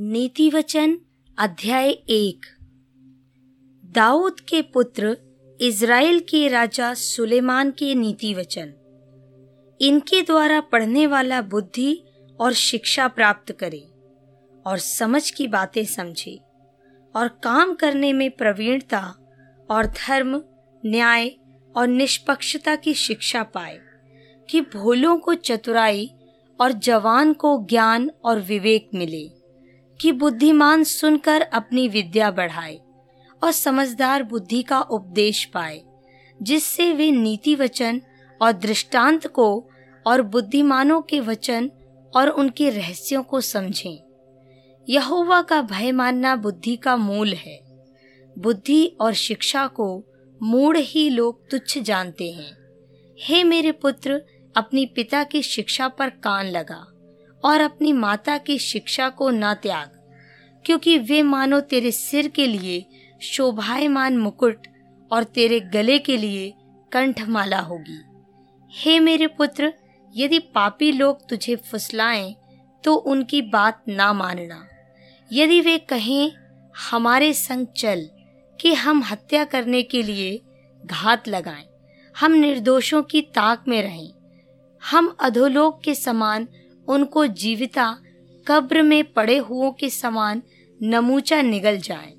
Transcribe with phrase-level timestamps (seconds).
[0.00, 0.98] नीति वचन
[1.38, 2.46] अध्याय एक।
[3.84, 5.16] दाऊद के पुत्र
[5.60, 8.72] इज़राइल के राजा सुलेमान के नीति वचन
[9.80, 12.04] इनके द्वारा पढ़ने वाला बुद्धि
[12.40, 13.88] और शिक्षा प्राप्त करे
[14.66, 16.40] और समझ की बातें समझे
[17.16, 19.14] और काम करने में प्रवीणता
[19.70, 20.42] और धर्म,
[20.86, 21.28] न्याय
[21.76, 23.78] और निष्पक्षता की शिक्षा पाए
[24.50, 26.10] कि भोलों को चतुराई
[26.60, 29.37] और जवान को ज्ञान और विवेक मिले।
[30.00, 32.80] कि बुद्धिमान सुनकर अपनी विद्या बढ़ाए
[33.42, 35.82] और समझदार बुद्धि का उपदेश पाए,
[36.42, 38.02] जिससे वे नीति वचन
[38.42, 39.70] और दृष्टांत को
[40.06, 41.70] और बुद्धिमानों के वचन
[42.16, 43.98] और उनके रहस्यों को समझें।
[44.88, 47.60] यहोवा का भय मानना बुद्धि का मूल है।
[48.38, 50.04] बुद्धि और शिक्षा को
[50.42, 52.56] मूड ही लोग तुच्छ जानते हैं।
[53.20, 54.22] हे मेरे पुत्र,
[54.56, 56.97] अपनी पिता की शिक्षा पर कान लगा।
[57.42, 59.90] और अपनी माता की शिक्षा को न त्याग,
[60.64, 62.84] क्योंकि वे मानो तेरे सिर के लिए
[63.22, 64.66] शोभायमान मुकुट
[65.10, 66.52] और तेरे गले के लिए
[66.92, 68.00] कंठमाला होगी।
[68.72, 69.72] हे मेरे पुत्र,
[70.14, 72.34] यदि पापी लोग तुझे फुसलाएँ
[72.84, 74.66] तो उनकी बात ना मानना।
[75.30, 76.32] यदि वे कहें,
[76.74, 78.08] हमारे संग चल
[78.58, 80.40] कि हम हत्या करने के लिए
[80.84, 81.64] घात लगाएँ,
[82.14, 84.10] हम निर्दोषों की ताक में रहें,
[84.82, 86.46] हम अधोलोक के समान
[86.88, 87.96] उनको जीविता
[88.46, 90.42] कब्र में पड़े हुओं के समान
[90.82, 92.12] नमूचा निगल जाए।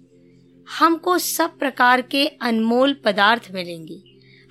[0.79, 4.01] हमको सब प्रकार के अनमोल पदार्थ मिलेंगे।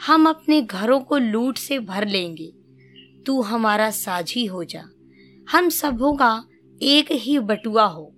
[0.06, 2.52] हम अपने घरों को लूट से भर लेंगे।
[3.26, 4.84] तू हमारा साझी हो जा।
[5.50, 6.44] हम सबों का
[6.82, 8.14] एक ही बटुआ हो।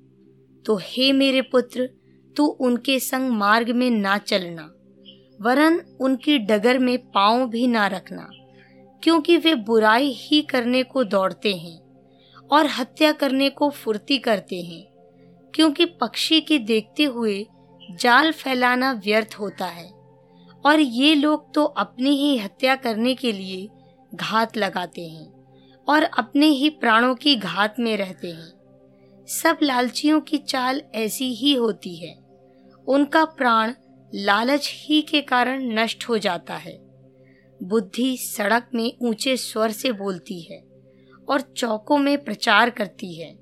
[0.66, 1.88] तो हे मेरे पुत्र,
[2.36, 4.62] तू उनके संग मार्ग में ना चलना,
[5.40, 8.28] वरन उनकी डगर में पाँव भी ना रखना,
[9.02, 11.89] क्योंकि वे बुराई ही करने को दौड़ते हैं।
[12.52, 14.84] और हत्या करने को फुर्ती करते हैं,
[15.54, 17.46] क्योंकि पक्षी के देखते हुए
[17.90, 19.88] जाल फैलाना व्यर्थ होता है,
[20.64, 23.68] और ये लोग तो अपनी ही हत्या करने के लिए
[24.14, 30.38] घात लगाते हैं और अपने ही प्राणों की घात में रहते हैं। सब लालचियों की
[30.38, 32.14] चाल ऐसी ही होती है।
[32.86, 33.72] उनका प्राण
[34.12, 36.78] लालच ही के कारण नष्ट हो जाता है।
[37.60, 40.69] बुद्धि सड़क में ऊँचे स्वर से बोलती है।
[41.30, 43.38] और चौकों में प्रचार करती है।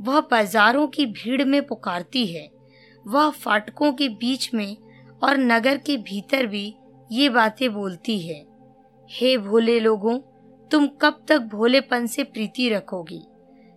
[0.00, 2.50] वह बाजारों की भीड़ में पुकारती है।
[3.06, 4.76] वह फाटकों के बीच में
[5.24, 6.74] और नगर के भीतर भी
[7.12, 8.46] ये बातें बोलती है।
[9.10, 10.18] हे भोले लोगों,
[10.68, 13.22] तुम कब तक भोलेपन से प्रीति रखोगी?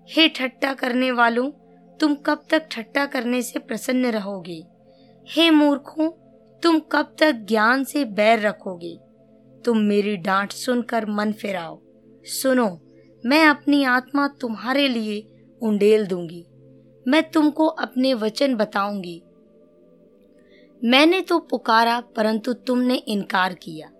[0.10, 1.52] हे ठट्टा करने वालों,
[1.98, 4.64] तुम कब तक ठट्टा करने से प्रसन्न रहोगे?
[5.30, 6.10] हे मूर्खों,
[6.64, 9.00] तुम कब तक ज्ञान से बैर रखोगे?
[9.66, 11.82] तुम मेरी डांट सुनकर मन फिराओ।
[12.24, 12.82] सुनो
[13.26, 15.28] मैं अपनी आत्मा तुम्हारे लिए
[15.62, 16.46] उंडेल दूँगी।
[17.08, 19.24] मैं तुमको अपने वचन बताऊँगी।
[20.84, 23.92] मैंने तो पुकारा, परंतु तुमने इनकार किया।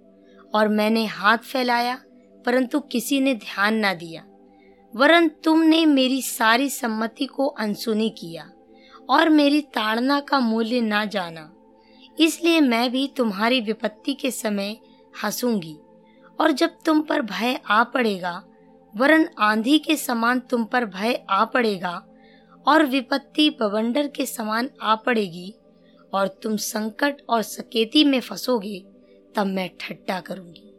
[0.54, 2.02] और मैंने हाथ फैलाया,
[2.46, 4.26] परंतु किसी ने ध्यान ना दिया।
[4.96, 8.52] वरन तुमने मेरी सारी सम्मति को अनसुनी किया,
[9.10, 11.54] और मेरी ताड़ना का मूल्य ना जाना।
[12.20, 14.78] इसलिए मैं भी तुम्हारी विपत्ति के समय
[15.24, 15.78] हंसूँगी,
[16.40, 18.44] और जब तुम पर भय आ पड़ेगा
[18.96, 21.92] वरन आंधी के समान तुम पर भय आ पड़ेगा
[22.68, 25.54] और विपत्ति बवंडर के समान आ पड़ेगी
[26.14, 28.80] और तुम संकट और सकेती में फंसोगे,
[29.36, 30.72] तब मैं ठट्टा करूँगी।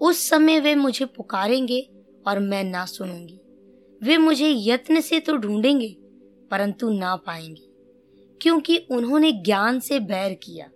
[0.00, 1.80] उस समय वे मुझे पुकारेंगे
[2.26, 3.40] और मैं ना सुनूँगी।
[4.02, 5.96] वे मुझे यत्न से तो ढूंढेंगे,
[6.50, 7.68] परंतु ना पाएँगे,
[8.40, 10.68] क्योंकि उन्होंने ज्ञान से बैर किया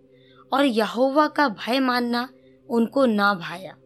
[0.53, 2.29] और यहोवा का भय मानना
[2.69, 3.77] उनको ना भाया।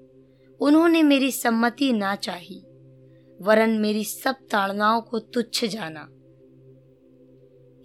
[0.61, 2.63] उन्होंने मेरी सम्मति ना चाही।
[3.43, 6.09] वरन मेरी सब ताड़नाओं को तुच्छ जाना।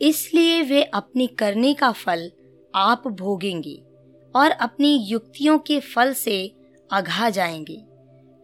[0.01, 2.31] इसलिए वे अपनी करने का फल
[2.73, 3.75] आप भोगेंगे
[4.35, 6.35] और अपनी युक्तियों के फल से
[6.89, 7.77] अघा जाएँगे,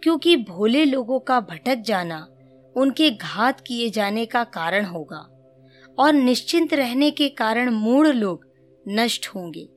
[0.03, 2.28] क्योंकि भोले लोगों का भटक जाना
[2.75, 5.19] उनके घात किए जाने का कारण होगा
[5.98, 8.45] और निश्चिंत रहने के कारण मूढ़ लोग
[8.86, 9.68] नष्ट होंगे,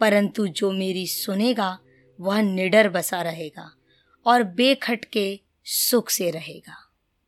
[0.00, 1.78] परंतु जो मेरी सुनेगा
[2.18, 3.70] वह निडर बसा रहेगा
[4.26, 6.83] और बेखटके सुख से रहेगा।